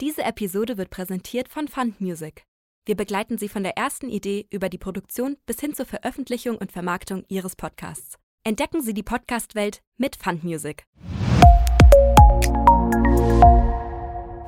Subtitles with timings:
[0.00, 2.42] Diese Episode wird präsentiert von Fund Music.
[2.84, 6.72] Wir begleiten Sie von der ersten Idee über die Produktion bis hin zur Veröffentlichung und
[6.72, 8.16] Vermarktung Ihres Podcasts.
[8.42, 10.84] Entdecken Sie die Podcast-Welt mit Fund Music.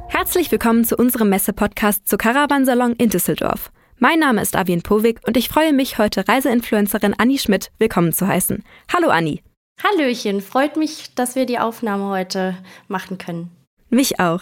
[0.08, 3.70] Herzlich willkommen zu unserem Messe-Podcast zu Caravansalon in Düsseldorf.
[3.98, 8.26] Mein Name ist Avien Povig und ich freue mich, heute Reiseinfluencerin Anni Schmidt willkommen zu
[8.26, 8.64] heißen.
[8.92, 9.44] Hallo Anni.
[9.80, 12.56] Hallöchen, freut mich, dass wir die Aufnahme heute
[12.88, 13.52] machen können.
[13.88, 14.40] Mich auch.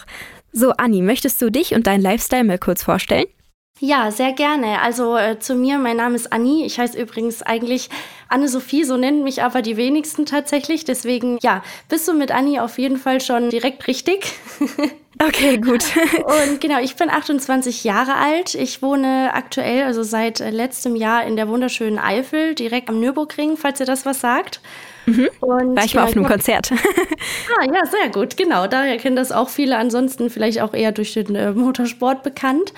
[0.56, 3.26] So, Anni, möchtest du dich und deinen Lifestyle mal kurz vorstellen?
[3.80, 4.80] Ja, sehr gerne.
[4.82, 6.64] Also äh, zu mir, mein Name ist Anni.
[6.64, 7.90] Ich heiße übrigens eigentlich
[8.28, 10.84] Anne-Sophie, so nennen mich aber die wenigsten tatsächlich.
[10.84, 14.32] Deswegen, ja, bist du mit Anni auf jeden Fall schon direkt richtig.
[15.22, 15.84] Okay, gut.
[16.24, 18.56] Und genau, ich bin 28 Jahre alt.
[18.56, 23.56] Ich wohne aktuell, also seit äh, letztem Jahr in der wunderschönen Eifel, direkt am Nürburgring,
[23.56, 24.60] falls ihr das was sagt.
[25.06, 25.28] Mhm.
[25.38, 26.72] Und, War ich mal auf einem Konzert.
[26.72, 28.66] ah, ja, sehr gut, genau.
[28.66, 29.76] Daher kennen das auch viele.
[29.76, 32.72] Ansonsten vielleicht auch eher durch den äh, Motorsport bekannt.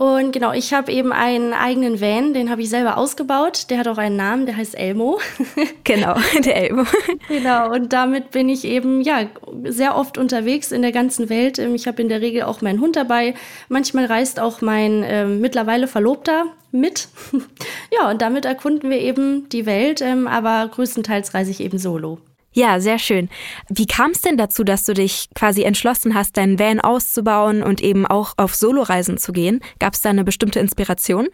[0.00, 3.66] Und genau, ich habe eben einen eigenen Van, den habe ich selber ausgebaut.
[3.68, 5.20] Der hat auch einen Namen, der heißt Elmo.
[5.84, 6.84] genau, der Elmo.
[7.28, 9.26] genau, und damit bin ich eben ja
[9.64, 11.58] sehr oft unterwegs in der ganzen Welt.
[11.58, 13.34] Ähm, ich habe in der Regel auch meinen Hund dabei.
[13.68, 17.08] Manchmal reist auch mein äh, mittlerweile Verlobter mit.
[17.92, 22.20] ja, und damit erkunden wir eben die Welt, ähm, aber größtenteils reise ich eben solo.
[22.52, 23.28] Ja, sehr schön.
[23.68, 27.80] Wie kam es denn dazu, dass du dich quasi entschlossen hast, deinen Van auszubauen und
[27.80, 29.60] eben auch auf Soloreisen zu gehen?
[29.78, 31.28] Gab es da eine bestimmte Inspiration?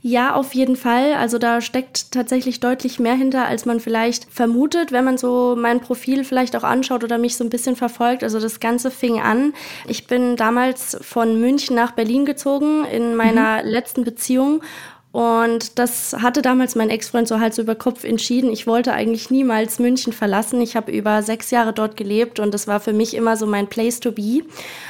[0.00, 1.14] Ja, auf jeden Fall.
[1.14, 5.80] Also da steckt tatsächlich deutlich mehr hinter, als man vielleicht vermutet, wenn man so mein
[5.80, 8.22] Profil vielleicht auch anschaut oder mich so ein bisschen verfolgt.
[8.22, 9.54] Also das Ganze fing an.
[9.86, 13.68] Ich bin damals von München nach Berlin gezogen in meiner mhm.
[13.68, 14.62] letzten Beziehung
[15.10, 18.52] und das hatte damals mein Ex-Freund so Hals über Kopf entschieden.
[18.52, 20.60] Ich wollte eigentlich niemals München verlassen.
[20.60, 23.68] Ich habe über sechs Jahre dort gelebt und das war für mich immer so mein
[23.68, 24.42] Place to be.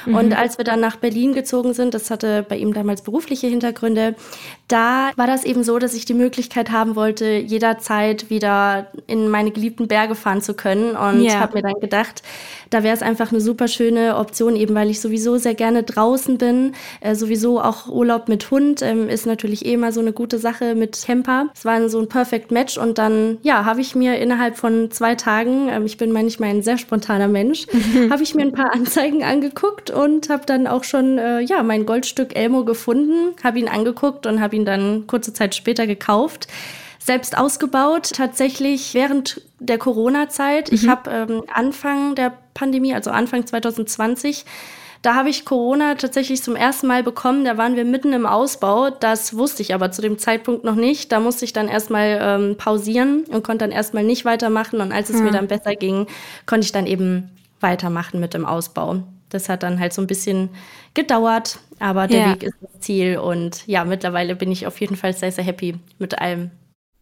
[0.05, 0.15] Mhm.
[0.15, 4.15] Und als wir dann nach Berlin gezogen sind, das hatte bei ihm damals berufliche Hintergründe,
[4.69, 9.51] da war das eben so, dass ich die Möglichkeit haben wollte, jederzeit wieder in meine
[9.51, 10.95] geliebten Berge fahren zu können.
[10.95, 11.39] Und yeah.
[11.39, 12.21] habe mir dann gedacht,
[12.69, 16.37] da wäre es einfach eine super schöne Option, eben weil ich sowieso sehr gerne draußen
[16.37, 16.73] bin.
[17.01, 20.75] Äh, sowieso auch Urlaub mit Hund ähm, ist natürlich eh immer so eine gute Sache
[20.75, 21.47] mit Camper.
[21.55, 25.15] Es war so ein Perfect Match und dann, ja, habe ich mir innerhalb von zwei
[25.15, 27.65] Tagen, ähm, ich bin manchmal ein sehr spontaner Mensch,
[28.11, 31.87] habe ich mir ein paar Anzeigen angeguckt und habe dann auch schon, äh, ja, mein
[31.87, 36.47] Goldstück Elmo gefunden, habe ihn angeguckt und habe ihn dann kurze Zeit später gekauft
[37.01, 40.69] selbst ausgebaut, tatsächlich während der Corona-Zeit.
[40.69, 40.75] Mhm.
[40.75, 44.45] Ich habe ähm, Anfang der Pandemie, also Anfang 2020,
[45.01, 47.45] da habe ich Corona tatsächlich zum ersten Mal bekommen.
[47.45, 48.89] Da waren wir mitten im Ausbau.
[48.89, 51.11] Das wusste ich aber zu dem Zeitpunkt noch nicht.
[51.11, 54.81] Da musste ich dann erstmal ähm, pausieren und konnte dann erstmal nicht weitermachen.
[54.81, 55.25] Und als es hm.
[55.25, 56.05] mir dann besser ging,
[56.45, 57.31] konnte ich dann eben
[57.61, 59.03] weitermachen mit dem Ausbau.
[59.29, 60.49] Das hat dann halt so ein bisschen
[60.93, 62.33] gedauert, aber der ja.
[62.33, 63.17] Weg ist das Ziel.
[63.17, 66.51] Und ja, mittlerweile bin ich auf jeden Fall sehr, sehr happy mit allem.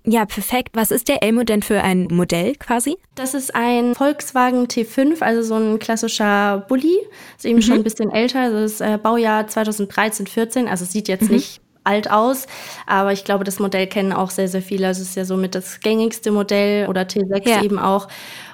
[0.09, 0.69] Ja, perfekt.
[0.73, 2.97] Was ist der Elmo denn für ein Modell quasi?
[3.15, 6.97] Das ist ein Volkswagen T5, also so ein klassischer Bulli.
[7.35, 7.61] Ist eben mhm.
[7.61, 8.49] schon ein bisschen älter.
[8.49, 10.67] Das ist äh, Baujahr 2013, 14.
[10.69, 11.35] Also sieht jetzt mhm.
[11.35, 12.45] nicht alt aus,
[12.85, 14.87] aber ich glaube, das Modell kennen auch sehr, sehr viele.
[14.87, 17.63] Also es ist ja somit das gängigste Modell oder T6 ja.
[17.63, 18.07] eben auch.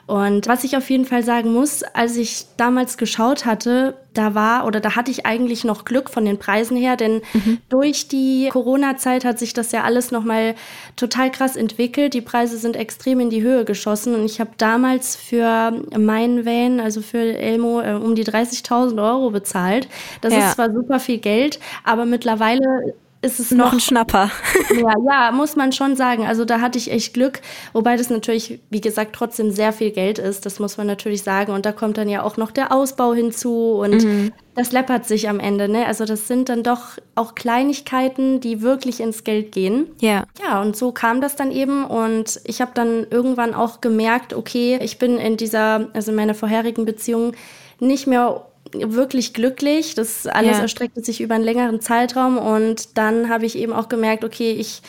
[0.05, 4.67] Und was ich auf jeden Fall sagen muss, als ich damals geschaut hatte, da war
[4.67, 7.59] oder da hatte ich eigentlich noch Glück von den Preisen her, denn mhm.
[7.69, 10.55] durch die Corona-Zeit hat sich das ja alles nochmal
[10.97, 12.13] total krass entwickelt.
[12.13, 16.81] Die Preise sind extrem in die Höhe geschossen und ich habe damals für meinen Van,
[16.81, 19.87] also für Elmo, äh, um die 30.000 Euro bezahlt.
[20.19, 20.39] Das ja.
[20.39, 24.29] ist zwar super viel Geld, aber mittlerweile ist es noch, noch ein Schnapper.
[24.73, 26.25] Ja, ja, muss man schon sagen.
[26.25, 27.41] Also da hatte ich echt Glück,
[27.73, 30.45] wobei das natürlich, wie gesagt, trotzdem sehr viel Geld ist.
[30.45, 31.53] Das muss man natürlich sagen.
[31.53, 34.31] Und da kommt dann ja auch noch der Ausbau hinzu und mhm.
[34.55, 35.69] das läppert sich am Ende.
[35.69, 35.85] Ne?
[35.85, 39.87] Also das sind dann doch auch Kleinigkeiten, die wirklich ins Geld gehen.
[40.01, 40.25] Ja.
[40.43, 41.85] Ja, und so kam das dann eben.
[41.85, 46.35] Und ich habe dann irgendwann auch gemerkt, okay, ich bin in dieser, also in meiner
[46.35, 47.33] vorherigen Beziehung
[47.79, 49.95] nicht mehr wirklich glücklich.
[49.95, 50.61] Das alles ja.
[50.61, 54.81] erstreckte sich über einen längeren Zeitraum und dann habe ich eben auch gemerkt, okay, ich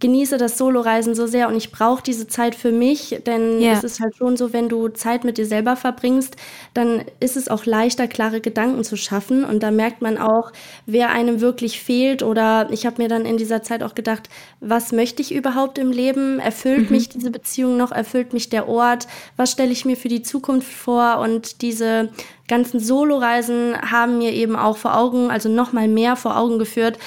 [0.00, 3.72] genieße das Soloreisen so sehr und ich brauche diese Zeit für mich, denn ja.
[3.72, 6.36] es ist halt schon so, wenn du Zeit mit dir selber verbringst,
[6.72, 10.52] dann ist es auch leichter, klare Gedanken zu schaffen und da merkt man auch,
[10.86, 14.28] wer einem wirklich fehlt oder ich habe mir dann in dieser Zeit auch gedacht,
[14.60, 16.38] was möchte ich überhaupt im Leben?
[16.38, 16.96] Erfüllt mhm.
[16.96, 17.90] mich diese Beziehung noch?
[17.90, 19.08] Erfüllt mich der Ort?
[19.36, 21.18] Was stelle ich mir für die Zukunft vor?
[21.18, 22.10] Und diese
[22.48, 26.98] ganzen Soloreisen haben mir eben auch vor Augen, also noch mal mehr vor Augen geführt,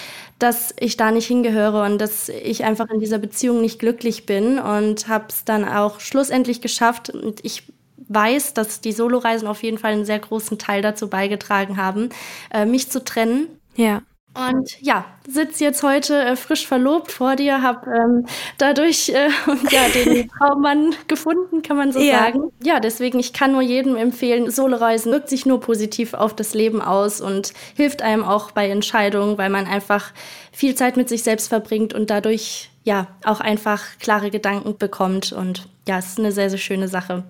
[0.41, 4.59] dass ich da nicht hingehöre und dass ich einfach in dieser Beziehung nicht glücklich bin
[4.59, 7.09] und habe es dann auch schlussendlich geschafft.
[7.09, 7.63] Und ich
[8.07, 12.09] weiß, dass die Soloreisen auf jeden Fall einen sehr großen Teil dazu beigetragen haben,
[12.51, 13.47] äh, mich zu trennen.
[13.75, 14.01] Ja.
[14.33, 18.25] Und ja, sitze jetzt heute äh, frisch verlobt vor dir, habe ähm,
[18.57, 19.29] dadurch äh,
[19.69, 22.19] ja, den Traummann gefunden, kann man so ja.
[22.19, 22.51] sagen.
[22.63, 26.81] Ja, deswegen, ich kann nur jedem empfehlen, Soloreisen wirkt sich nur positiv auf das Leben
[26.81, 30.13] aus und hilft einem auch bei Entscheidungen, weil man einfach
[30.53, 35.33] viel Zeit mit sich selbst verbringt und dadurch ja auch einfach klare Gedanken bekommt.
[35.33, 37.25] Und ja, es ist eine sehr, sehr schöne Sache.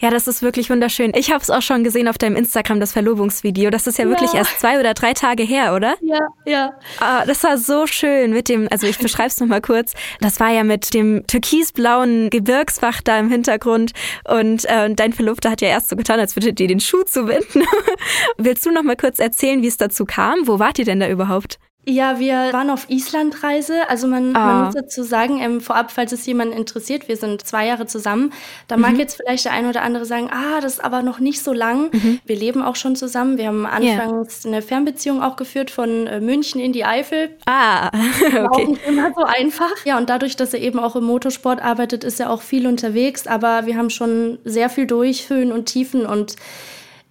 [0.00, 1.12] Ja, das ist wirklich wunderschön.
[1.14, 3.70] Ich habe es auch schon gesehen auf deinem Instagram, das Verlobungsvideo.
[3.70, 5.94] Das ist ja, ja, wirklich erst zwei oder drei Tage her, oder?
[6.00, 6.74] Ja, ja.
[7.00, 9.92] Ah, das war so schön mit dem, also ich beschreibe es nochmal kurz.
[10.20, 13.92] Das war ja mit dem türkisblauen Gebirgsbach da im Hintergrund
[14.24, 17.64] und äh, dein Verlobter hat ja erst so getan, als würdet ihr den Schuh zubinden.
[18.38, 20.46] Willst du nochmal kurz erzählen, wie es dazu kam?
[20.46, 21.58] Wo wart ihr denn da überhaupt?
[21.86, 23.88] Ja, wir waren auf Islandreise.
[23.88, 24.46] Also man, ah.
[24.46, 28.32] man muss dazu sagen, ähm, vorab, falls es jemanden interessiert, wir sind zwei Jahre zusammen.
[28.68, 28.82] Da mhm.
[28.82, 31.52] mag jetzt vielleicht der eine oder andere sagen, ah, das ist aber noch nicht so
[31.52, 31.90] lang.
[31.92, 32.20] Mhm.
[32.24, 33.36] Wir leben auch schon zusammen.
[33.36, 34.54] Wir haben anfangs yeah.
[34.54, 37.30] eine Fernbeziehung auch geführt von äh, München in die Eifel.
[37.46, 37.88] Ah,
[38.26, 38.32] okay.
[38.34, 39.84] War auch nicht immer so einfach.
[39.84, 43.26] Ja, und dadurch, dass er eben auch im Motorsport arbeitet, ist er auch viel unterwegs.
[43.26, 46.36] Aber wir haben schon sehr viel durch, Höhen und Tiefen und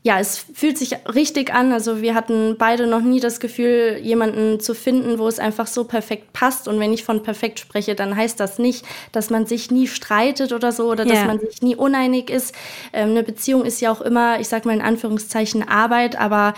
[0.05, 1.71] ja, es fühlt sich richtig an.
[1.71, 5.85] Also wir hatten beide noch nie das Gefühl, jemanden zu finden, wo es einfach so
[5.85, 6.67] perfekt passt.
[6.67, 10.51] Und wenn ich von perfekt spreche, dann heißt das nicht, dass man sich nie streitet
[10.51, 11.15] oder so oder yeah.
[11.15, 12.53] dass man sich nie uneinig ist.
[12.91, 16.53] Ähm, eine Beziehung ist ja auch immer, ich sag mal in Anführungszeichen Arbeit, aber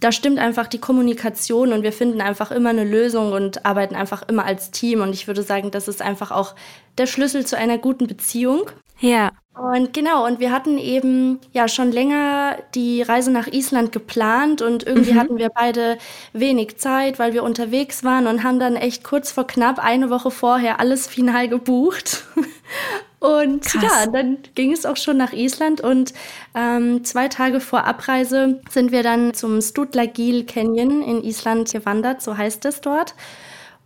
[0.00, 4.28] da stimmt einfach die Kommunikation und wir finden einfach immer eine Lösung und arbeiten einfach
[4.28, 5.00] immer als Team.
[5.00, 6.54] Und ich würde sagen, das ist einfach auch
[6.98, 8.70] der Schlüssel zu einer guten Beziehung.
[9.00, 9.32] Ja.
[9.54, 14.84] Und genau, und wir hatten eben ja schon länger die Reise nach Island geplant und
[14.84, 15.18] irgendwie mhm.
[15.18, 15.96] hatten wir beide
[16.32, 20.32] wenig Zeit, weil wir unterwegs waren und haben dann echt kurz vor knapp eine Woche
[20.32, 22.24] vorher alles final gebucht.
[23.20, 23.82] Und Krass.
[23.82, 26.12] ja, dann ging es auch schon nach Island und
[26.54, 32.36] ähm, zwei Tage vor Abreise sind wir dann zum Stutlagil Canyon in Island gewandert, so
[32.36, 33.14] heißt es dort.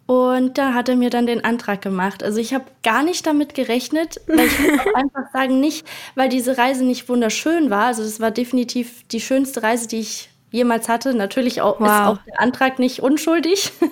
[0.09, 2.23] Und da hat er mir dann den Antrag gemacht.
[2.23, 6.31] Also ich habe gar nicht damit gerechnet, weil ich muss auch einfach sagen, nicht, weil
[6.31, 7.85] diese Reise nicht wunderschön war.
[7.85, 11.15] Also es war definitiv die schönste Reise, die ich jemals hatte.
[11.15, 11.87] Natürlich auch, wow.
[11.87, 13.73] ist auch der Antrag nicht unschuldig.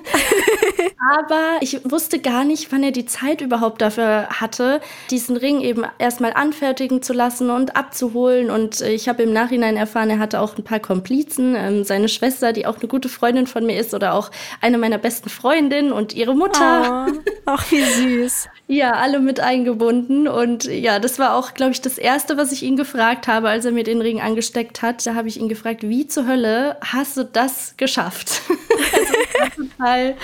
[1.14, 4.80] Aber ich wusste gar nicht, wann er die Zeit überhaupt dafür hatte,
[5.10, 8.50] diesen Ring eben erstmal anfertigen zu lassen und abzuholen.
[8.50, 11.54] Und ich habe im Nachhinein erfahren, er hatte auch ein paar Komplizen.
[11.54, 14.30] Ähm, seine Schwester, die auch eine gute Freundin von mir ist oder auch
[14.60, 17.06] eine meiner besten Freundinnen und ihre Mutter.
[17.08, 18.48] Oh, ach, wie süß.
[18.68, 20.26] Ja, alle mit eingebunden.
[20.26, 23.64] Und ja, das war auch, glaube ich, das Erste, was ich ihn gefragt habe, als
[23.64, 25.06] er mir den Ring angesteckt hat.
[25.06, 26.45] Da habe ich ihn gefragt, wie zur Hölle
[26.80, 28.42] hast du das geschafft?
[28.92, 30.16] also, total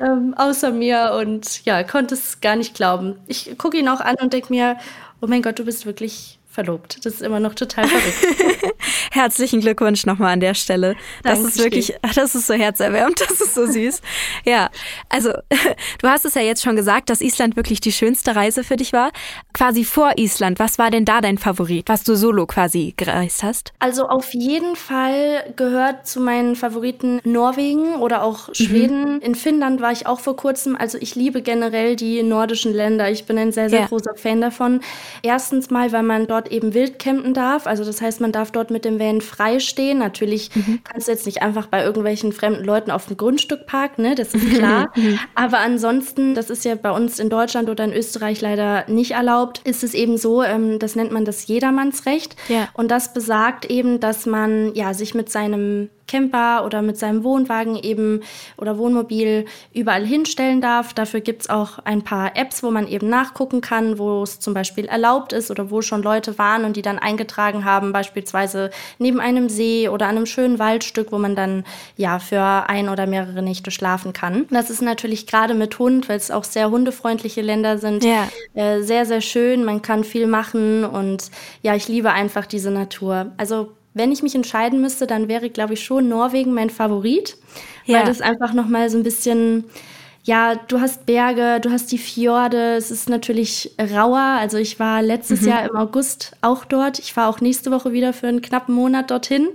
[0.00, 3.16] ähm, außer mir und ja, konnte es gar nicht glauben.
[3.26, 4.76] Ich gucke ihn auch an und denke mir,
[5.20, 6.98] oh mein Gott, du bist wirklich verlobt.
[7.06, 8.74] Das ist immer noch total verrückt.
[9.12, 10.96] Herzlichen Glückwunsch nochmal an der Stelle.
[11.22, 11.48] Das Dankeschön.
[11.48, 14.02] ist wirklich, das ist so herzerwärmend, das ist so süß.
[14.44, 14.68] ja,
[15.08, 15.30] also
[16.02, 18.92] du hast es ja jetzt schon gesagt, dass Island wirklich die schönste Reise für dich
[18.92, 19.12] war.
[19.54, 23.72] Quasi vor Island, was war denn da dein Favorit, was du solo quasi gereist hast?
[23.78, 28.54] Also auf jeden Fall gehört zu meinen Favoriten Norwegen oder auch mhm.
[28.54, 29.14] Schweden.
[29.14, 29.20] Mhm.
[29.20, 30.74] In Finnland war ich auch vor kurzem.
[30.76, 33.08] Also ich liebe generell die nordischen Länder.
[33.12, 33.86] Ich bin ein sehr, sehr ja.
[33.86, 34.80] großer Fan davon.
[35.22, 37.66] Erstens mal, weil man dort eben wild campen darf.
[37.66, 39.98] Also das heißt, man darf dort mit dem Van frei stehen.
[39.98, 40.80] Natürlich mhm.
[40.84, 44.14] kannst du jetzt nicht einfach bei irgendwelchen fremden Leuten auf dem Grundstück parken, ne?
[44.14, 44.92] das ist klar.
[44.96, 45.18] Mhm.
[45.34, 49.60] Aber ansonsten, das ist ja bei uns in Deutschland oder in Österreich leider nicht erlaubt,
[49.64, 52.36] ist es eben so, ähm, das nennt man das Jedermannsrecht.
[52.48, 52.68] Ja.
[52.74, 57.76] Und das besagt eben, dass man ja sich mit seinem Camper oder mit seinem Wohnwagen
[57.76, 58.22] eben
[58.56, 60.92] oder Wohnmobil überall hinstellen darf.
[60.94, 64.54] Dafür gibt es auch ein paar Apps, wo man eben nachgucken kann, wo es zum
[64.54, 69.20] Beispiel erlaubt ist oder wo schon Leute waren und die dann eingetragen haben, beispielsweise neben
[69.20, 71.64] einem See oder einem schönen Waldstück, wo man dann
[71.96, 74.46] ja für ein oder mehrere Nächte schlafen kann.
[74.50, 78.28] Das ist natürlich gerade mit Hund, weil es auch sehr hundefreundliche Länder sind, ja.
[78.54, 79.64] äh, sehr, sehr schön.
[79.64, 81.30] Man kann viel machen und
[81.62, 83.32] ja, ich liebe einfach diese Natur.
[83.36, 87.36] Also wenn ich mich entscheiden müsste, dann wäre, glaube ich, schon Norwegen mein Favorit,
[87.84, 87.98] ja.
[87.98, 89.64] weil das einfach noch mal so ein bisschen
[90.28, 94.18] ja, du hast Berge, du hast die Fjorde, es ist natürlich rauer.
[94.18, 95.48] Also ich war letztes mhm.
[95.48, 96.98] Jahr im August auch dort.
[96.98, 99.48] Ich fahre auch nächste Woche wieder für einen knappen Monat dorthin.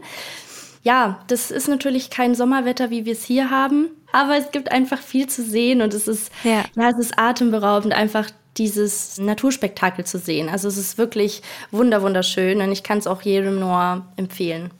[0.81, 4.97] Ja, das ist natürlich kein Sommerwetter, wie wir es hier haben, aber es gibt einfach
[4.97, 10.19] viel zu sehen und es ist, ja, ja es ist atemberaubend, einfach dieses Naturspektakel zu
[10.19, 10.49] sehen.
[10.49, 11.41] Also es ist wirklich
[11.71, 14.71] wunderschön und ich kann es auch jedem nur empfehlen.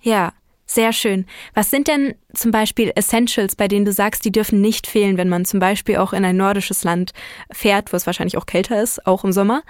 [0.00, 0.32] Ja,
[0.66, 1.26] sehr schön.
[1.54, 5.28] Was sind denn zum Beispiel Essentials, bei denen du sagst, die dürfen nicht fehlen, wenn
[5.28, 7.12] man zum Beispiel auch in ein nordisches Land
[7.50, 9.62] fährt, wo es wahrscheinlich auch kälter ist, auch im Sommer?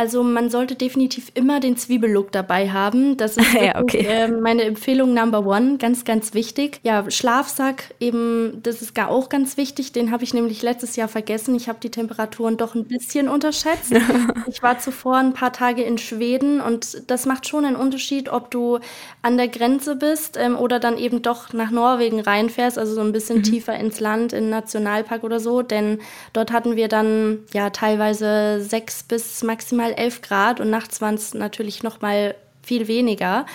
[0.00, 3.18] Also man sollte definitiv immer den Zwiebellook dabei haben.
[3.18, 3.98] Das ist ja, okay.
[3.98, 6.80] äh, meine Empfehlung Number One, ganz, ganz wichtig.
[6.82, 9.92] Ja, Schlafsack eben, das ist gar auch ganz wichtig.
[9.92, 11.54] Den habe ich nämlich letztes Jahr vergessen.
[11.54, 13.92] Ich habe die Temperaturen doch ein bisschen unterschätzt.
[14.48, 18.50] ich war zuvor ein paar Tage in Schweden und das macht schon einen Unterschied, ob
[18.50, 18.78] du
[19.20, 23.12] an der Grenze bist ähm, oder dann eben doch nach Norwegen reinfährst, also so ein
[23.12, 23.42] bisschen mhm.
[23.42, 25.60] tiefer ins Land, in den Nationalpark oder so.
[25.60, 25.98] Denn
[26.32, 31.14] dort hatten wir dann ja teilweise sechs bis maximal mal 11 Grad und nachts waren
[31.14, 33.46] es natürlich noch mal viel weniger.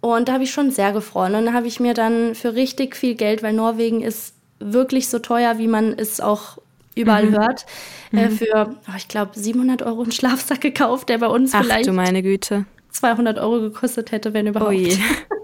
[0.00, 1.34] Und da habe ich schon sehr gefroren.
[1.34, 5.18] Und da habe ich mir dann für richtig viel Geld, weil Norwegen ist wirklich so
[5.18, 6.58] teuer, wie man es auch
[6.94, 7.38] überall mhm.
[7.38, 7.66] hört,
[8.12, 8.30] äh, mhm.
[8.32, 11.92] für, oh, ich glaube, 700 Euro einen Schlafsack gekauft, der bei uns Ach, vielleicht du
[11.92, 12.64] meine Güte.
[12.90, 14.74] 200 Euro gekostet hätte, wenn überhaupt.
[14.74, 15.34] Oh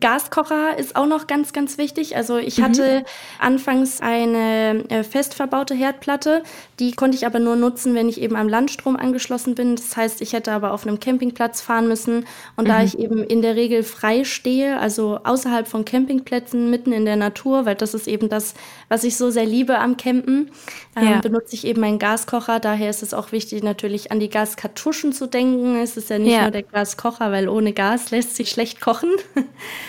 [0.00, 2.16] Gaskocher ist auch noch ganz, ganz wichtig.
[2.16, 2.62] Also ich mhm.
[2.64, 3.04] hatte
[3.38, 6.42] anfangs eine äh, fest verbaute Herdplatte,
[6.78, 9.76] die konnte ich aber nur nutzen, wenn ich eben am Landstrom angeschlossen bin.
[9.76, 12.26] Das heißt, ich hätte aber auf einem Campingplatz fahren müssen.
[12.56, 12.68] Und mhm.
[12.68, 17.16] da ich eben in der Regel frei stehe, also außerhalb von Campingplätzen, mitten in der
[17.16, 18.54] Natur, weil das ist eben das,
[18.88, 20.50] was ich so sehr liebe am Campen,
[20.96, 21.20] ähm, ja.
[21.20, 22.60] benutze ich eben einen Gaskocher.
[22.60, 25.76] Daher ist es auch wichtig, natürlich an die Gaskartuschen zu denken.
[25.76, 26.42] Es ist ja nicht ja.
[26.42, 29.10] nur der Gaskocher, weil ohne Gas lässt sich schlecht kochen.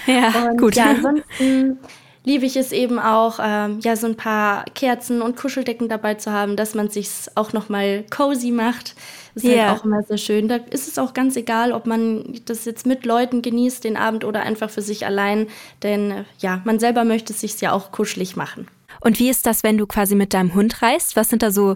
[0.08, 0.76] Ja, und gut.
[0.76, 1.80] Ja, ansonsten
[2.26, 6.32] liebe ich es eben auch, ähm, ja, so ein paar Kerzen und Kuscheldecken dabei zu
[6.32, 8.96] haben, dass man sich auch noch mal cozy macht.
[9.36, 9.70] Das ist yeah.
[9.70, 10.48] halt auch immer sehr schön.
[10.48, 14.24] Da ist es auch ganz egal, ob man das jetzt mit Leuten genießt den Abend
[14.26, 15.48] oder einfach für sich allein,
[15.82, 18.68] denn ja, man selber möchte es sich ja auch kuschelig machen.
[19.02, 21.16] Und wie ist das, wenn du quasi mit deinem Hund reist?
[21.16, 21.76] Was sind da so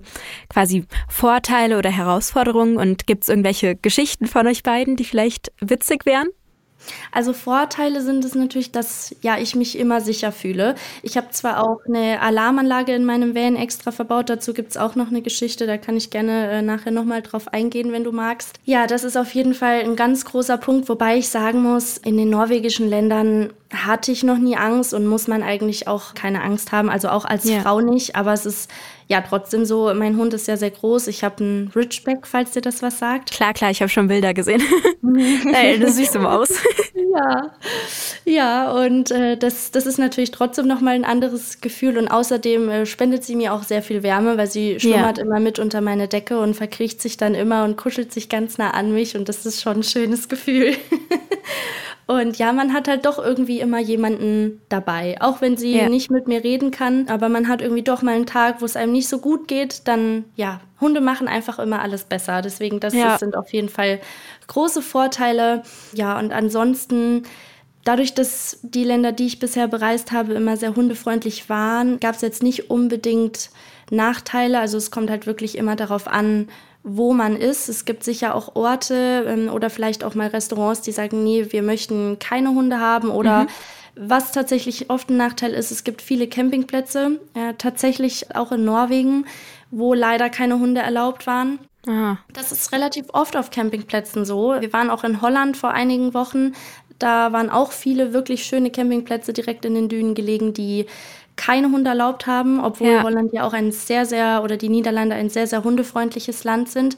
[0.50, 2.78] quasi Vorteile oder Herausforderungen?
[2.78, 6.28] Und gibt es irgendwelche Geschichten von euch beiden, die vielleicht witzig wären?
[7.12, 10.76] Also Vorteile sind es natürlich, dass ja ich mich immer sicher fühle.
[11.02, 14.96] Ich habe zwar auch eine Alarmanlage in meinem Van extra verbaut, dazu gibt es auch
[14.96, 18.60] noch eine Geschichte, da kann ich gerne äh, nachher nochmal drauf eingehen, wenn du magst.
[18.66, 22.18] Ja, das ist auf jeden Fall ein ganz großer Punkt, wobei ich sagen muss, in
[22.18, 26.72] den norwegischen Ländern hatte ich noch nie Angst und muss man eigentlich auch keine Angst
[26.72, 27.60] haben, also auch als ja.
[27.60, 28.72] Frau nicht, aber es ist
[29.08, 32.62] ja trotzdem so, mein Hund ist ja sehr groß, ich habe einen Ridgeback, falls dir
[32.62, 33.32] das was sagt.
[33.32, 34.62] Klar, klar, ich habe schon Bilder gesehen.
[35.54, 36.50] Ey, eine süße Maus.
[36.94, 37.52] ja,
[38.26, 42.86] ja und äh, das, das ist natürlich trotzdem nochmal ein anderes Gefühl und außerdem äh,
[42.86, 45.24] spendet sie mir auch sehr viel Wärme, weil sie schlummert ja.
[45.24, 48.72] immer mit unter meine Decke und verkriecht sich dann immer und kuschelt sich ganz nah
[48.72, 50.76] an mich und das ist schon ein schönes Gefühl.
[52.08, 55.18] Und ja, man hat halt doch irgendwie immer jemanden dabei.
[55.20, 55.90] Auch wenn sie ja.
[55.90, 58.78] nicht mit mir reden kann, aber man hat irgendwie doch mal einen Tag, wo es
[58.78, 62.42] einem nicht so gut geht, dann ja, Hunde machen einfach immer alles besser.
[62.42, 63.10] Deswegen, das, ja.
[63.10, 64.00] das sind auf jeden Fall
[64.48, 65.64] große Vorteile.
[65.94, 67.24] Ja, und ansonsten
[67.88, 72.22] Dadurch, dass die Länder, die ich bisher bereist habe, immer sehr hundefreundlich waren, gab es
[72.22, 73.50] jetzt nicht unbedingt
[73.90, 74.60] Nachteile.
[74.60, 76.50] Also es kommt halt wirklich immer darauf an,
[76.88, 77.68] wo man ist.
[77.68, 81.62] Es gibt sicher auch Orte ähm, oder vielleicht auch mal Restaurants, die sagen, nee, wir
[81.62, 83.48] möchten keine Hunde haben oder mhm.
[84.00, 89.26] Was tatsächlich oft ein Nachteil ist, es gibt viele Campingplätze, äh, tatsächlich auch in Norwegen,
[89.72, 91.58] wo leider keine Hunde erlaubt waren.
[91.88, 92.20] Aha.
[92.32, 94.56] Das ist relativ oft auf Campingplätzen so.
[94.60, 96.54] Wir waren auch in Holland vor einigen Wochen.
[97.00, 100.86] Da waren auch viele wirklich schöne Campingplätze direkt in den Dünen gelegen, die
[101.38, 103.04] keine Hunde erlaubt haben, obwohl ja.
[103.04, 106.98] Holland ja auch ein sehr, sehr, oder die Niederlande ein sehr, sehr hundefreundliches Land sind.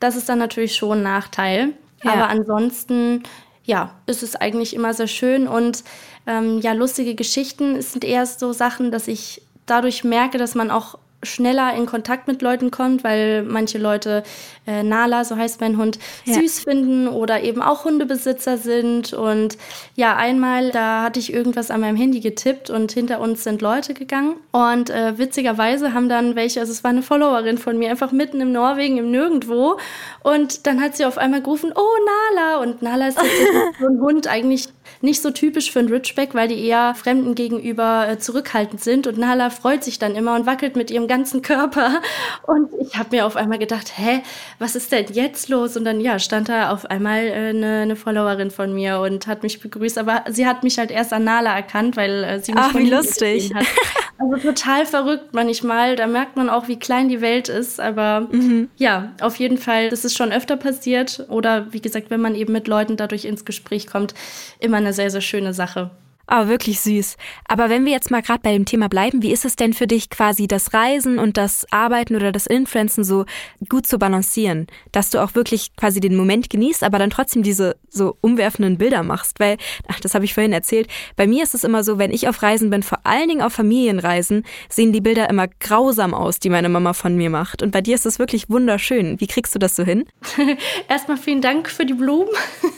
[0.00, 1.74] Das ist dann natürlich schon ein Nachteil.
[2.02, 2.12] Ja.
[2.12, 3.22] Aber ansonsten,
[3.64, 5.84] ja, ist es eigentlich immer sehr schön und
[6.26, 10.98] ähm, ja, lustige Geschichten sind eher so Sachen, dass ich dadurch merke, dass man auch
[11.22, 14.22] schneller in Kontakt mit Leuten kommt, weil manche Leute
[14.66, 16.34] äh, Nala, so heißt mein Hund, ja.
[16.34, 19.12] süß finden oder eben auch Hundebesitzer sind.
[19.12, 19.56] Und
[19.94, 23.94] ja, einmal, da hatte ich irgendwas an meinem Handy getippt und hinter uns sind Leute
[23.94, 24.36] gegangen.
[24.50, 28.40] Und äh, witzigerweise haben dann welche, also es war eine Followerin von mir, einfach mitten
[28.40, 29.78] im Norwegen, im Nirgendwo.
[30.22, 32.62] Und dann hat sie auf einmal gerufen, oh Nala.
[32.62, 33.18] Und Nala ist
[33.80, 34.68] so ein Hund eigentlich
[35.02, 39.06] nicht so typisch für ein Ridgeback, weil die eher Fremden gegenüber äh, zurückhaltend sind.
[39.06, 42.00] Und Nala freut sich dann immer und wackelt mit ihrem ganzen Körper.
[42.46, 44.22] Und ich habe mir auf einmal gedacht, hä,
[44.58, 45.76] was ist denn jetzt los?
[45.76, 49.42] Und dann, ja, stand da auf einmal äh, eine, eine Followerin von mir und hat
[49.42, 49.98] mich begrüßt.
[49.98, 52.90] Aber sie hat mich halt erst an Nala erkannt, weil äh, sie mich Ach, wie
[52.90, 53.54] lustig.
[53.54, 53.66] hat.
[54.22, 55.96] Also total verrückt manchmal.
[55.96, 57.80] Da merkt man auch, wie klein die Welt ist.
[57.80, 58.68] Aber mhm.
[58.76, 61.26] ja, auf jeden Fall, das ist schon öfter passiert.
[61.28, 64.14] Oder wie gesagt, wenn man eben mit Leuten dadurch ins Gespräch kommt,
[64.60, 65.90] immer eine sehr, sehr schöne Sache.
[66.30, 67.16] Oh, wirklich süß.
[67.48, 69.88] Aber wenn wir jetzt mal gerade bei dem Thema bleiben, wie ist es denn für
[69.88, 73.24] dich quasi das Reisen und das Arbeiten oder das Influenzen so
[73.68, 77.76] gut zu balancieren, dass du auch wirklich quasi den Moment genießt, aber dann trotzdem diese
[77.88, 79.40] so umwerfenden Bilder machst?
[79.40, 79.56] Weil,
[79.88, 82.42] ach, das habe ich vorhin erzählt, bei mir ist es immer so, wenn ich auf
[82.42, 86.68] Reisen bin, vor allen Dingen auf Familienreisen, sehen die Bilder immer grausam aus, die meine
[86.68, 87.62] Mama von mir macht.
[87.62, 89.20] Und bei dir ist es wirklich wunderschön.
[89.20, 90.04] Wie kriegst du das so hin?
[90.88, 92.30] Erstmal vielen Dank für die Blumen.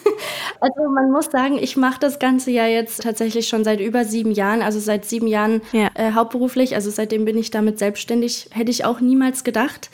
[0.61, 4.05] also man muss sagen, ich mache das Ganze ja jetzt tatsächlich tatsächlich schon seit über
[4.05, 5.89] sieben Jahren, also seit sieben Jahren ja.
[5.95, 6.75] äh, hauptberuflich.
[6.75, 8.49] Also seitdem bin ich damit selbstständig.
[8.51, 9.91] Hätte ich auch niemals gedacht.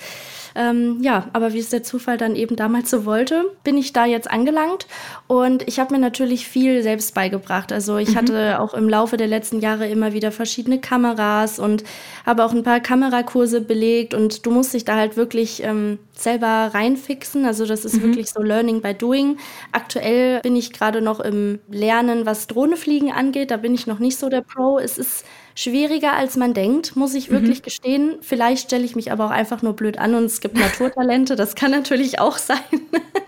[0.54, 4.07] Ähm, ja, aber wie es der Zufall dann eben damals so wollte, bin ich da
[4.07, 4.87] jetzt angelangt
[5.26, 7.73] und ich habe mir natürlich viel selbst beigebracht.
[7.73, 8.16] Also ich mhm.
[8.16, 11.85] hatte auch im Laufe der letzten Jahre immer wieder verschiedene Kameras und
[12.26, 16.71] habe auch ein paar Kamerakurse belegt und du musst dich da halt wirklich ähm, selber
[16.73, 17.45] reinfixen.
[17.45, 18.02] Also das ist mhm.
[18.02, 19.38] wirklich so Learning by Doing.
[19.73, 23.50] Aktuell bin ich gerade noch im Lernen, was Drohnefliegen angeht.
[23.50, 24.78] Da bin ich noch nicht so der Pro.
[24.78, 27.64] Es ist schwieriger, als man denkt, muss ich wirklich mhm.
[27.64, 28.14] gestehen.
[28.21, 31.37] Vielleicht stelle ich mich aber auch einfach nur blöd an und es gibt Naturtalente.
[31.37, 32.59] Das kann natürlich auch sein.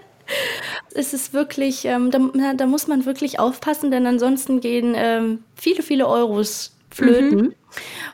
[0.95, 2.21] es ist wirklich, ähm, da,
[2.55, 7.39] da, muss man wirklich aufpassen, denn ansonsten gehen ähm, viele, viele Euros flöten.
[7.39, 7.55] Mhm.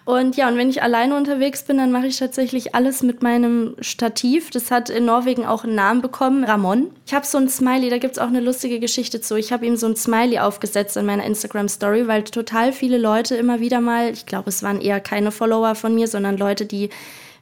[0.04, 3.74] Und ja, und wenn ich alleine unterwegs bin, dann mache ich tatsächlich alles mit meinem
[3.80, 4.50] Stativ.
[4.50, 6.90] Das hat in Norwegen auch einen Namen bekommen, Ramon.
[7.06, 9.36] Ich habe so ein Smiley, da gibt es auch eine lustige Geschichte zu.
[9.36, 13.60] Ich habe ihm so ein Smiley aufgesetzt in meiner Instagram-Story, weil total viele Leute immer
[13.60, 16.90] wieder mal, ich glaube, es waren eher keine Follower von mir, sondern Leute, die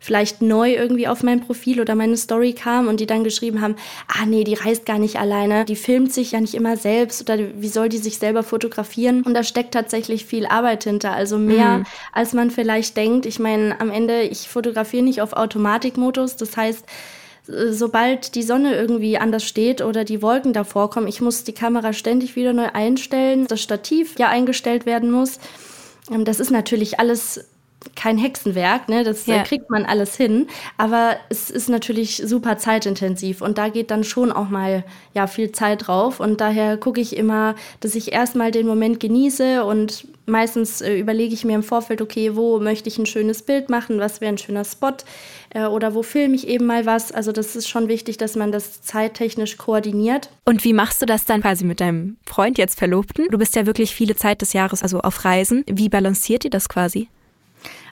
[0.01, 3.77] vielleicht neu irgendwie auf mein Profil oder meine Story kam und die dann geschrieben haben,
[4.09, 7.39] ah nee, die reist gar nicht alleine, die filmt sich ja nicht immer selbst oder
[7.57, 9.23] wie soll die sich selber fotografieren?
[9.23, 11.87] Und da steckt tatsächlich viel Arbeit hinter, also mehr, mhm.
[12.13, 13.27] als man vielleicht denkt.
[13.27, 16.85] Ich meine, am Ende, ich fotografiere nicht auf Automatikmodus, das heißt,
[17.47, 21.93] sobald die Sonne irgendwie anders steht oder die Wolken davor kommen, ich muss die Kamera
[21.93, 25.39] ständig wieder neu einstellen, das Stativ ja eingestellt werden muss.
[26.11, 27.45] Ähm, das ist natürlich alles
[27.95, 29.05] kein Hexenwerk, ne?
[29.05, 29.43] das ja.
[29.43, 30.49] kriegt man alles hin.
[30.77, 35.53] Aber es ist natürlich super zeitintensiv und da geht dann schon auch mal ja, viel
[35.53, 36.21] Zeit drauf.
[36.21, 41.33] Und daher gucke ich immer, dass ich erstmal den Moment genieße und meistens äh, überlege
[41.33, 44.39] ich mir im Vorfeld, okay, wo möchte ich ein schönes Bild machen, was wäre ein
[44.39, 44.97] schöner Spot
[45.51, 47.13] äh, oder wo filme ich eben mal was.
[47.13, 50.31] Also das ist schon wichtig, dass man das zeittechnisch koordiniert.
[50.45, 53.27] Und wie machst du das dann quasi mit deinem Freund, jetzt Verlobten?
[53.31, 55.65] Du bist ja wirklich viele Zeit des Jahres also auf Reisen.
[55.71, 57.09] Wie balanciert ihr das quasi?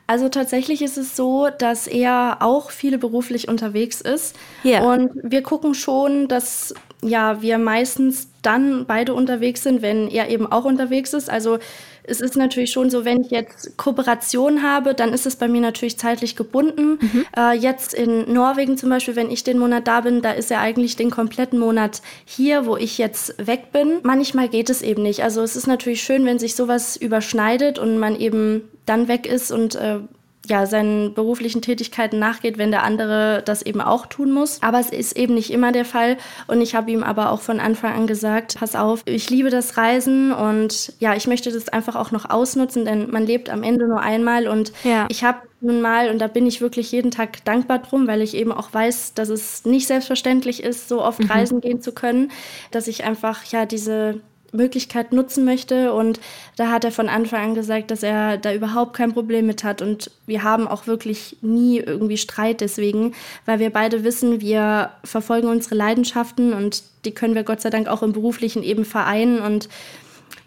[0.07, 4.37] Also tatsächlich ist es so, dass er auch viel beruflich unterwegs ist.
[4.65, 4.85] Yeah.
[4.85, 10.51] Und wir gucken schon, dass ja, wir meistens dann beide unterwegs sind, wenn er eben
[10.51, 11.31] auch unterwegs ist.
[11.31, 11.59] Also
[12.07, 15.61] es ist natürlich schon so, wenn ich jetzt Kooperation habe, dann ist es bei mir
[15.61, 16.99] natürlich zeitlich gebunden.
[17.01, 17.27] Mhm.
[17.37, 20.61] Äh, jetzt in Norwegen zum Beispiel, wenn ich den Monat da bin, da ist er
[20.61, 24.01] eigentlich den kompletten Monat hier, wo ich jetzt weg bin.
[24.03, 25.23] Manchmal geht es eben nicht.
[25.23, 29.51] Also es ist natürlich schön, wenn sich sowas überschneidet und man eben dann weg ist
[29.51, 30.01] und äh,
[30.49, 34.63] ja, seinen beruflichen Tätigkeiten nachgeht, wenn der andere das eben auch tun muss.
[34.63, 36.17] Aber es ist eben nicht immer der Fall.
[36.47, 39.77] Und ich habe ihm aber auch von Anfang an gesagt, pass auf, ich liebe das
[39.77, 43.87] Reisen und ja, ich möchte das einfach auch noch ausnutzen, denn man lebt am Ende
[43.87, 45.07] nur einmal und ja.
[45.09, 48.35] ich habe nun mal, und da bin ich wirklich jeden Tag dankbar drum, weil ich
[48.35, 51.31] eben auch weiß, dass es nicht selbstverständlich ist, so oft mhm.
[51.31, 52.31] reisen gehen zu können,
[52.71, 54.21] dass ich einfach ja diese
[54.55, 55.93] Möglichkeit nutzen möchte.
[55.93, 56.21] Und
[56.57, 59.83] da hat er von Anfang an gesagt, dass er da überhaupt kein Problem mit hat.
[59.83, 63.15] Und wir haben auch wirklich nie irgendwie Streit deswegen,
[63.45, 67.89] weil wir beide wissen, wir verfolgen unsere Leidenschaften und die können wir Gott sei Dank
[67.89, 69.41] auch im beruflichen eben vereinen.
[69.41, 69.69] Und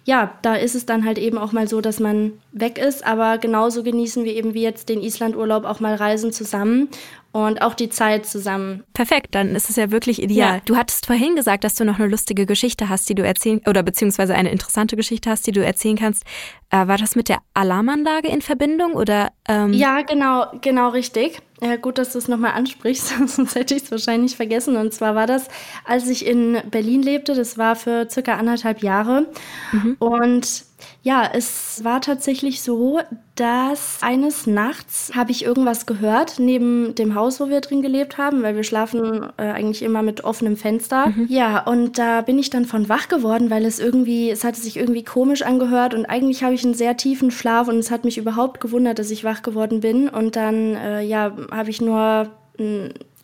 [0.08, 3.38] ja, da ist es dann halt eben auch mal so, dass man weg ist, aber
[3.38, 6.88] genauso genießen wir eben wie jetzt den Islandurlaub auch mal Reisen zusammen
[7.34, 8.86] und auch die Zeit zusammen.
[8.93, 10.56] Perfekt, dann ist es ja wirklich ideal.
[10.56, 10.62] Ja.
[10.63, 13.84] Du hattest vorhin gesagt, dass du noch eine lustige Geschichte hast, die du erzählen oder
[13.84, 16.24] beziehungsweise eine interessante Geschichte hast, die du erzählen kannst.
[16.70, 19.34] Äh, war das mit der Alarmanlage in Verbindung oder?
[19.50, 21.41] Ähm ja, genau, genau richtig.
[21.62, 24.76] Ja, gut, dass du es nochmal ansprichst, sonst hätte ich es wahrscheinlich vergessen.
[24.76, 25.48] Und zwar war das,
[25.86, 29.28] als ich in Berlin lebte, das war für circa anderthalb Jahre.
[29.72, 29.96] Mhm.
[30.00, 30.66] Und
[31.08, 33.00] ja, es war tatsächlich so,
[33.36, 38.43] dass eines Nachts habe ich irgendwas gehört neben dem Haus, wo wir drin gelebt haben,
[38.43, 41.08] weil wir schlafen äh, eigentlich immer mit offenem Fenster.
[41.08, 41.28] Mhm.
[41.30, 44.76] Ja, und da bin ich dann von wach geworden, weil es irgendwie, es hatte sich
[44.76, 48.17] irgendwie komisch angehört und eigentlich habe ich einen sehr tiefen Schlaf und es hat mich
[48.17, 50.10] überhaupt gewundert, dass ich wach geworden bin.
[50.10, 52.32] Und dann, äh, ja, habe ich nur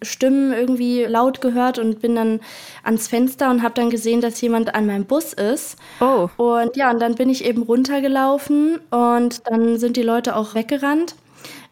[0.03, 2.39] Stimmen irgendwie laut gehört und bin dann
[2.83, 5.77] ans Fenster und habe dann gesehen, dass jemand an meinem Bus ist.
[5.99, 6.29] Oh.
[6.37, 11.15] Und ja, und dann bin ich eben runtergelaufen und dann sind die Leute auch weggerannt.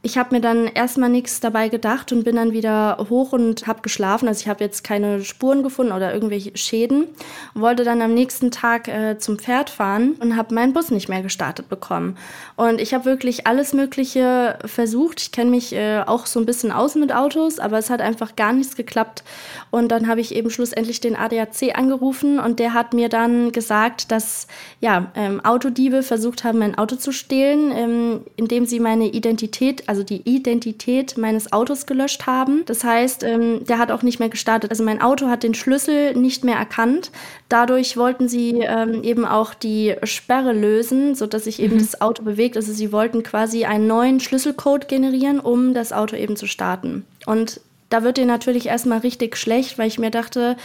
[0.04, 3.84] Ich habe mir dann erstmal nichts dabei gedacht und bin dann wieder hoch und habe
[3.84, 4.28] geschlafen.
[4.28, 7.08] Also ich habe jetzt keine Spuren gefunden oder irgendwelche Schäden.
[7.54, 11.22] Wollte dann am nächsten Tag äh, zum Pferd fahren und habe meinen Bus nicht mehr
[11.22, 12.18] gestartet bekommen.
[12.56, 15.22] Und ich habe wirklich alles Mögliche versucht.
[15.22, 18.36] Ich kenne mich äh, auch so ein bisschen aus mit Autos, aber es hat einfach
[18.36, 19.24] gar nichts geklappt.
[19.70, 24.12] Und dann habe ich eben schlussendlich den ADAC angerufen und der hat mir dann gesagt,
[24.12, 24.48] dass
[24.80, 30.04] ja, ähm, Autodiebe versucht haben, mein Auto zu stehlen, ähm, indem sie meine Identität, also
[30.04, 32.64] die Identität meines Autos gelöscht haben.
[32.66, 34.72] Das heißt, ähm, der hat auch nicht mehr gestartet.
[34.72, 37.12] Also mein Auto hat den Schlüssel nicht mehr erkannt.
[37.50, 41.80] Dadurch wollten sie ähm, eben auch die Sperre lösen, sodass sich eben mhm.
[41.80, 42.56] das Auto bewegt.
[42.56, 47.06] Also sie wollten quasi einen neuen Schlüsselcode generieren, um das Auto eben zu starten.
[47.26, 50.56] Und da wird dir natürlich erstmal richtig schlecht, weil ich mir dachte,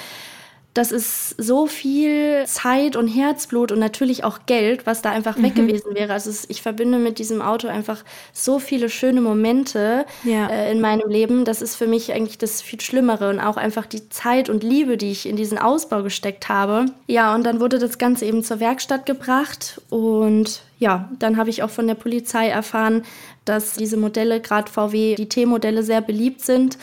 [0.77, 5.45] das ist so viel Zeit und Herzblut und natürlich auch Geld, was da einfach mhm.
[5.45, 6.13] weg gewesen wäre.
[6.13, 10.49] Also es, ich verbinde mit diesem Auto einfach so viele schöne Momente ja.
[10.49, 11.47] äh, in meinem Leben.
[11.47, 14.99] Das ist für mich eigentlich das viel Schlimmere und auch einfach die Zeit und Liebe,
[14.99, 16.87] die ich in diesen Ausbau gesteckt habe.
[17.07, 21.63] Ja, und dann wurde das Ganze eben zur Werkstatt gebracht und ja, dann habe ich
[21.63, 23.05] auch von der Polizei erfahren,
[23.47, 26.77] dass diese Modelle, gerade VW, die T-Modelle sehr beliebt sind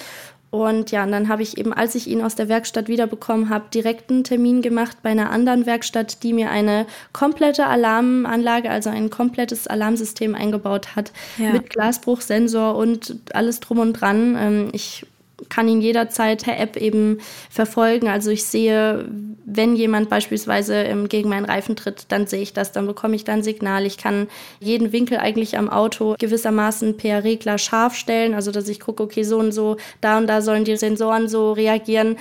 [0.53, 3.65] und ja, und dann habe ich eben, als ich ihn aus der Werkstatt wiederbekommen habe,
[3.73, 9.09] direkt einen Termin gemacht bei einer anderen Werkstatt, die mir eine komplette Alarmanlage, also ein
[9.09, 11.53] komplettes Alarmsystem eingebaut hat, ja.
[11.53, 14.37] mit Glasbruchsensor und alles drum und dran.
[14.39, 15.07] Ähm, ich
[15.49, 17.17] kann ihn jederzeit per App eben
[17.49, 18.07] verfolgen.
[18.07, 19.05] Also ich sehe,
[19.45, 23.23] wenn jemand beispielsweise ähm, gegen meinen Reifen tritt, dann sehe ich das, dann bekomme ich
[23.23, 23.85] dann Signal.
[23.85, 24.27] Ich kann
[24.59, 29.23] jeden Winkel eigentlich am Auto gewissermaßen per Regler scharf stellen, also dass ich gucke, okay,
[29.23, 32.17] so und so, da und da sollen die Sensoren so reagieren.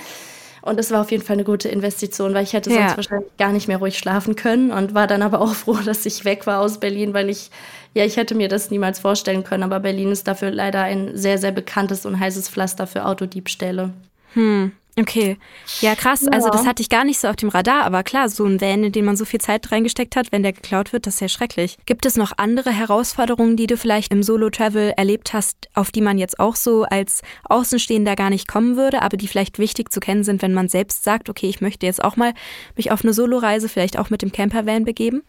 [0.61, 3.51] Und es war auf jeden Fall eine gute Investition, weil ich hätte sonst wahrscheinlich gar
[3.51, 6.61] nicht mehr ruhig schlafen können und war dann aber auch froh, dass ich weg war
[6.61, 7.51] aus Berlin, weil ich,
[7.93, 9.63] ja, ich hätte mir das niemals vorstellen können.
[9.63, 13.91] Aber Berlin ist dafür leider ein sehr, sehr bekanntes und heißes Pflaster für Autodiebstähle.
[14.35, 14.71] Hm.
[14.99, 15.37] Okay,
[15.81, 16.21] ja krass.
[16.21, 16.31] Ja.
[16.31, 18.83] Also das hatte ich gar nicht so auf dem Radar, aber klar, so ein Van,
[18.83, 21.29] in den man so viel Zeit reingesteckt hat, wenn der geklaut wird, das ist ja
[21.29, 21.77] schrecklich.
[21.87, 26.19] Gibt es noch andere Herausforderungen, die du vielleicht im Solo-Travel erlebt hast, auf die man
[26.19, 30.23] jetzt auch so als Außenstehender gar nicht kommen würde, aber die vielleicht wichtig zu kennen
[30.23, 32.33] sind, wenn man selbst sagt, okay, ich möchte jetzt auch mal
[32.75, 35.23] mich auf eine Solo-Reise vielleicht auch mit dem Campervan begeben?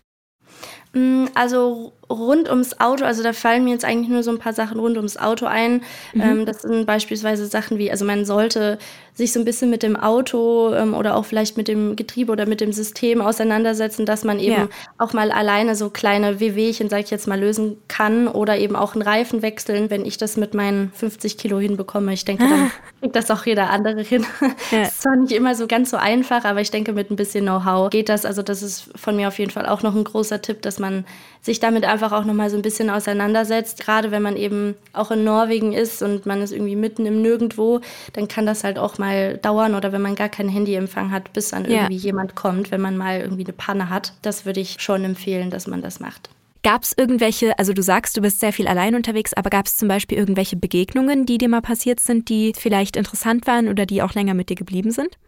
[0.94, 4.52] Mm, also rund ums Auto, also da fallen mir jetzt eigentlich nur so ein paar
[4.52, 5.83] Sachen rund ums Auto ein.
[6.12, 6.20] Mhm.
[6.20, 8.78] Ähm, das sind beispielsweise Sachen wie, also man sollte
[9.14, 12.46] sich so ein bisschen mit dem Auto ähm, oder auch vielleicht mit dem Getriebe oder
[12.46, 14.68] mit dem System auseinandersetzen, dass man eben ja.
[14.98, 18.94] auch mal alleine so kleine Wehwehchen, sag ich jetzt mal, lösen kann oder eben auch
[18.94, 22.12] einen Reifen wechseln, wenn ich das mit meinen 50 Kilo hinbekomme.
[22.12, 24.26] Ich denke, dann kriegt das auch jeder andere hin.
[24.72, 24.83] Ja.
[24.83, 27.90] ist zwar nicht immer so ganz so einfach, aber ich denke, mit ein bisschen Know-how
[27.90, 28.26] geht das.
[28.26, 30.84] Also das ist von mir auf jeden Fall auch noch ein großer Tipp, dass man
[31.40, 33.81] sich damit einfach auch noch mal so ein bisschen auseinandersetzt.
[33.81, 37.81] Gerade wenn man eben auch in Norwegen ist und man ist irgendwie mitten im Nirgendwo,
[38.14, 41.51] dann kann das halt auch mal dauern oder wenn man gar keinen Handyempfang hat, bis
[41.51, 41.83] dann ja.
[41.83, 44.14] irgendwie jemand kommt, wenn man mal irgendwie eine Panne hat.
[44.23, 46.31] Das würde ich schon empfehlen, dass man das macht.
[46.62, 49.77] Gab es irgendwelche, also du sagst, du bist sehr viel allein unterwegs, aber gab es
[49.77, 54.01] zum Beispiel irgendwelche Begegnungen, die dir mal passiert sind, die vielleicht interessant waren oder die
[54.01, 55.18] auch länger mit dir geblieben sind?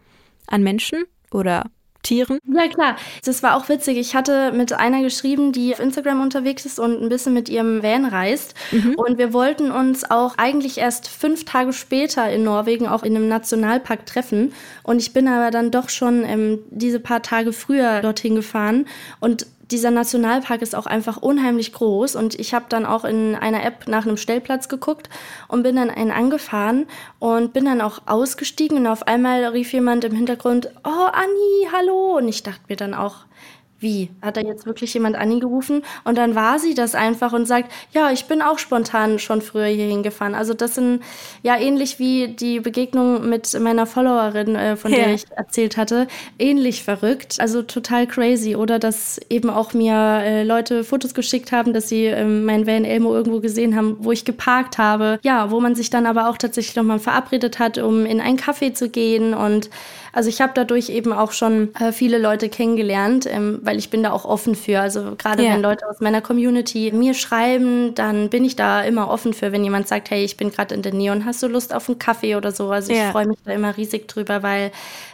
[0.47, 1.69] An Menschen oder
[2.07, 2.39] Tieren?
[2.45, 2.95] Ja, klar.
[3.25, 3.97] Das war auch witzig.
[3.97, 7.83] Ich hatte mit einer geschrieben, die auf Instagram unterwegs ist und ein bisschen mit ihrem
[7.83, 8.53] Van reist.
[8.71, 8.95] Mhm.
[8.95, 13.27] Und wir wollten uns auch eigentlich erst fünf Tage später in Norwegen auch in einem
[13.27, 14.53] Nationalpark treffen.
[14.83, 18.85] Und ich bin aber dann doch schon ähm, diese paar Tage früher dorthin gefahren.
[19.19, 23.63] Und dieser Nationalpark ist auch einfach unheimlich groß und ich habe dann auch in einer
[23.65, 25.09] App nach einem Stellplatz geguckt
[25.47, 26.85] und bin dann einen angefahren
[27.19, 32.17] und bin dann auch ausgestiegen und auf einmal rief jemand im Hintergrund, oh Anni, hallo.
[32.17, 33.25] Und ich dachte mir dann auch,
[33.79, 34.09] wie?
[34.21, 35.83] Hat da jetzt wirklich jemand angerufen?
[36.03, 39.67] Und dann war sie das einfach und sagt, ja, ich bin auch spontan schon früher
[39.67, 40.33] hier hingefahren.
[40.33, 41.03] Also das sind
[41.43, 44.97] ja ähnlich wie die Begegnung mit meiner Followerin, äh, von ja.
[44.97, 46.07] der ich erzählt hatte,
[46.39, 47.37] ähnlich verrückt.
[47.39, 48.55] Also total crazy.
[48.55, 52.83] Oder dass eben auch mir äh, Leute Fotos geschickt haben, dass sie äh, mein Van
[52.83, 55.19] Elmo irgendwo gesehen haben, wo ich geparkt habe.
[55.21, 58.73] Ja, wo man sich dann aber auch tatsächlich nochmal verabredet hat, um in einen Café
[58.73, 59.69] zu gehen und
[60.13, 64.03] also ich habe dadurch eben auch schon äh, viele Leute kennengelernt, ähm, weil ich bin
[64.03, 64.79] da auch offen für.
[64.79, 65.53] Also gerade ja.
[65.53, 69.63] wenn Leute aus meiner Community mir schreiben, dann bin ich da immer offen für, wenn
[69.63, 71.99] jemand sagt, hey, ich bin gerade in der Nähe und hast du Lust auf einen
[71.99, 72.69] Kaffee oder so.
[72.69, 73.11] Also ich ja.
[73.11, 74.71] freue mich da immer riesig drüber, weil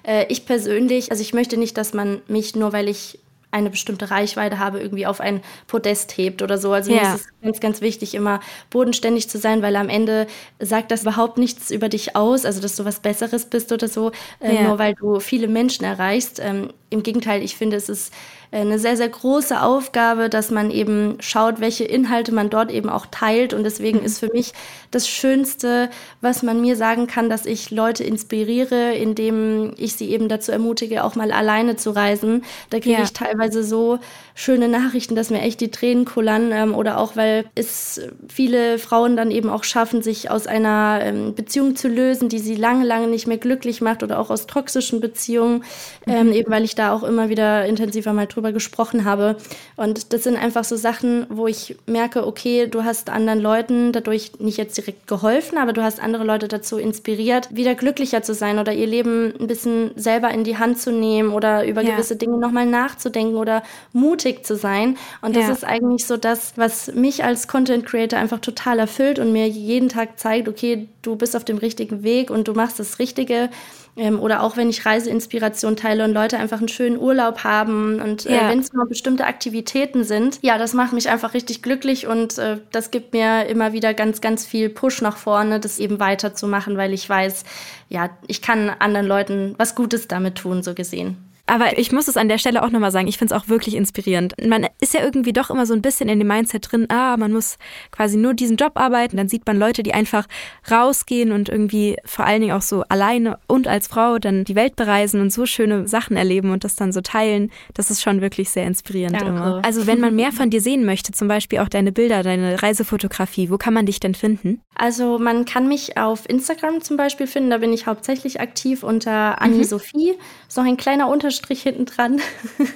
[0.08, 3.20] äh, ich persönlich, also ich möchte nicht, dass man mich nur, weil ich
[3.54, 6.74] eine bestimmte Reichweite habe, irgendwie auf ein Podest hebt oder so.
[6.74, 7.02] Also ja.
[7.02, 8.40] mir ist es ganz, ganz wichtig, immer
[8.70, 10.28] bodenständig zu sein, weil am Ende
[10.60, 14.12] sagt das überhaupt nichts über dich aus, also dass du was Besseres bist oder so,
[14.40, 14.64] äh, ja.
[14.64, 16.40] nur weil du viele Menschen erreichst.
[16.40, 18.12] Ähm, Im Gegenteil, ich finde, es ist
[18.54, 23.08] eine sehr, sehr große Aufgabe, dass man eben schaut, welche Inhalte man dort eben auch
[23.10, 23.54] teilt.
[23.54, 24.06] Und deswegen mhm.
[24.06, 24.54] ist für mich
[24.92, 25.90] das Schönste,
[26.22, 31.04] was man mir sagen kann, dass ich Leute inspiriere, indem ich sie eben dazu ermutige,
[31.04, 32.44] auch mal alleine zu reisen.
[32.70, 33.04] Da kriege ja.
[33.04, 33.98] ich teilweise so
[34.36, 36.52] schöne Nachrichten, dass mir echt die Tränen kullern.
[36.52, 41.34] Ähm, oder auch, weil es viele Frauen dann eben auch schaffen, sich aus einer ähm,
[41.34, 45.02] Beziehung zu lösen, die sie lange, lange nicht mehr glücklich macht oder auch aus toxischen
[45.02, 45.64] Beziehungen,
[46.06, 46.34] ähm, mhm.
[46.34, 49.38] eben weil ich da auch immer wieder intensiver mal drüber gesprochen habe.
[49.76, 54.34] Und das sind einfach so Sachen, wo ich merke, okay, du hast anderen Leuten dadurch
[54.40, 58.60] nicht jetzt direkt geholfen, aber du hast andere Leute dazu inspiriert, wieder glücklicher zu sein
[58.60, 61.92] oder ihr Leben ein bisschen selber in die Hand zu nehmen oder über ja.
[61.92, 64.98] gewisse Dinge nochmal nachzudenken oder mutig zu sein.
[65.22, 65.54] Und das ja.
[65.54, 69.90] ist eigentlich so das, was mich als Content Creator einfach total erfüllt und mir jeden
[69.90, 73.50] Tag zeigt, okay, du bist auf dem richtigen Weg und du machst das Richtige.
[73.96, 78.26] Ähm, oder auch wenn ich Reiseinspiration teile und Leute einfach einen schönen Urlaub haben und
[78.26, 78.50] äh, ja.
[78.50, 82.58] wenn es nur bestimmte Aktivitäten sind, ja, das macht mich einfach richtig glücklich und äh,
[82.72, 86.92] das gibt mir immer wieder ganz, ganz viel Push nach vorne, das eben weiterzumachen, weil
[86.92, 87.44] ich weiß,
[87.90, 91.33] ja, ich kann anderen Leuten was Gutes damit tun, so gesehen.
[91.46, 93.76] Aber ich muss es an der Stelle auch nochmal sagen, ich finde es auch wirklich
[93.76, 94.34] inspirierend.
[94.48, 97.34] Man ist ja irgendwie doch immer so ein bisschen in dem Mindset drin, ah, man
[97.34, 97.58] muss
[97.92, 99.18] quasi nur diesen Job arbeiten.
[99.18, 100.26] Dann sieht man Leute, die einfach
[100.72, 104.78] rausgehen und irgendwie vor allen Dingen auch so alleine und als Frau dann die Welt
[104.78, 107.52] bereisen und so schöne Sachen erleben und das dann so teilen.
[107.74, 109.28] Das ist schon wirklich sehr inspirierend Danke.
[109.28, 109.62] immer.
[109.66, 113.50] Also wenn man mehr von dir sehen möchte, zum Beispiel auch deine Bilder, deine Reisefotografie,
[113.50, 114.62] wo kann man dich denn finden?
[114.76, 119.42] Also man kann mich auf Instagram zum Beispiel finden, da bin ich hauptsächlich aktiv unter
[119.42, 119.64] Annie mhm.
[119.66, 120.14] Sophie.
[120.48, 122.22] Ist noch ein kleiner Unterschied Unterstrich hinten dran.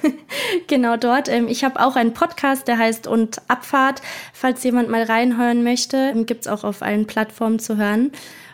[0.66, 1.28] genau dort.
[1.28, 4.02] Ähm, ich habe auch einen Podcast, der heißt Und Abfahrt.
[4.32, 8.10] Falls jemand mal reinhören möchte, ähm, gibt es auch auf allen Plattformen zu hören.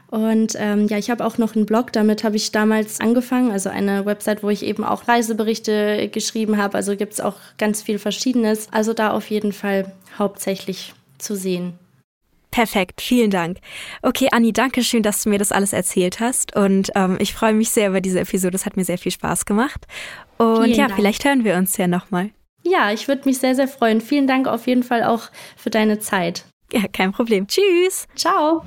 [0.08, 3.70] Und ähm, ja, ich habe auch noch einen Blog, damit habe ich damals angefangen, also
[3.70, 6.76] eine Website, wo ich eben auch Reiseberichte geschrieben habe.
[6.76, 8.68] Also gibt es auch ganz viel Verschiedenes.
[8.70, 11.78] Also da auf jeden Fall hauptsächlich zu sehen.
[12.54, 13.58] Perfekt, vielen Dank.
[14.02, 16.54] Okay, Anni, danke schön, dass du mir das alles erzählt hast.
[16.54, 18.54] Und ähm, ich freue mich sehr über diese Episode.
[18.54, 19.88] Es hat mir sehr viel Spaß gemacht.
[20.38, 20.94] Und vielen ja, Dank.
[20.94, 22.30] vielleicht hören wir uns ja nochmal.
[22.62, 24.00] Ja, ich würde mich sehr, sehr freuen.
[24.00, 25.22] Vielen Dank auf jeden Fall auch
[25.56, 26.44] für deine Zeit.
[26.72, 27.48] Ja, kein Problem.
[27.48, 28.06] Tschüss.
[28.14, 28.62] Ciao.